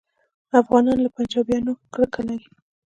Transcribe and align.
افغانان 0.61 0.97
له 1.01 1.09
پنجابیانو 1.15 1.73
کرکه 1.93 2.21
لري 2.27 2.47